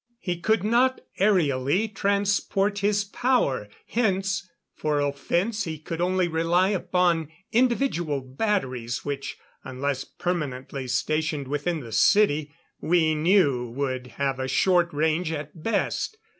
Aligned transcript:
He 0.17 0.39
could 0.39 0.63
not 0.63 0.99
aerially 1.19 1.87
transport 1.87 2.79
his 2.79 3.03
power; 3.03 3.69
hence, 3.85 4.49
for 4.75 4.99
offense 4.99 5.65
he 5.65 5.77
could 5.77 6.01
only 6.01 6.27
rely 6.27 6.69
upon 6.69 7.29
individual 7.51 8.19
batteries 8.21 9.05
which, 9.05 9.37
unless 9.63 10.03
permanently 10.03 10.87
stationed 10.87 11.47
within 11.47 11.81
the 11.81 11.91
city, 11.91 12.51
we 12.79 13.13
knew 13.13 13.69
would 13.69 14.07
have 14.17 14.39
a 14.39 14.47
short 14.47 14.91
range 14.91 15.31
at 15.31 15.61
best. 15.61 16.17